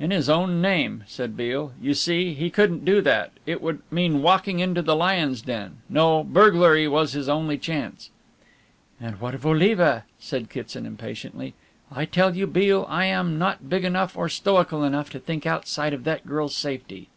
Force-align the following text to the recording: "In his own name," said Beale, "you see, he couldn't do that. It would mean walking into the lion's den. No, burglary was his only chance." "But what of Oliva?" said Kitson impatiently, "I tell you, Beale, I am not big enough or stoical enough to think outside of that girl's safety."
"In 0.00 0.10
his 0.10 0.30
own 0.30 0.62
name," 0.62 1.04
said 1.06 1.36
Beale, 1.36 1.74
"you 1.78 1.92
see, 1.92 2.32
he 2.32 2.48
couldn't 2.48 2.82
do 2.82 3.02
that. 3.02 3.32
It 3.44 3.60
would 3.60 3.80
mean 3.90 4.22
walking 4.22 4.58
into 4.58 4.80
the 4.80 4.96
lion's 4.96 5.42
den. 5.42 5.80
No, 5.90 6.24
burglary 6.24 6.88
was 6.88 7.12
his 7.12 7.28
only 7.28 7.58
chance." 7.58 8.08
"But 8.98 9.20
what 9.20 9.34
of 9.34 9.44
Oliva?" 9.44 10.04
said 10.18 10.48
Kitson 10.48 10.86
impatiently, 10.86 11.52
"I 11.92 12.06
tell 12.06 12.34
you, 12.34 12.46
Beale, 12.46 12.86
I 12.88 13.04
am 13.04 13.38
not 13.38 13.68
big 13.68 13.84
enough 13.84 14.16
or 14.16 14.30
stoical 14.30 14.82
enough 14.82 15.10
to 15.10 15.18
think 15.20 15.44
outside 15.44 15.92
of 15.92 16.04
that 16.04 16.24
girl's 16.26 16.56
safety." 16.56 17.10